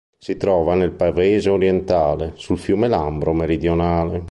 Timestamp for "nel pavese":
0.73-1.51